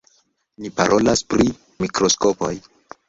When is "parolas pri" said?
0.79-1.45